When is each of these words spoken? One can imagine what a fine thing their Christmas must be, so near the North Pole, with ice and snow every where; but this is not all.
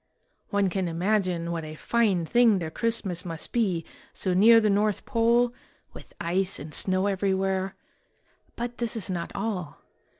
One 0.49 0.67
can 0.67 0.87
imagine 0.87 1.51
what 1.51 1.63
a 1.63 1.75
fine 1.75 2.25
thing 2.25 2.57
their 2.57 2.71
Christmas 2.71 3.23
must 3.23 3.51
be, 3.51 3.85
so 4.13 4.33
near 4.33 4.59
the 4.59 4.67
North 4.67 5.05
Pole, 5.05 5.53
with 5.93 6.13
ice 6.19 6.57
and 6.57 6.73
snow 6.73 7.05
every 7.05 7.35
where; 7.35 7.75
but 8.55 8.79
this 8.79 8.95
is 8.95 9.11
not 9.11 9.31
all. 9.35 9.77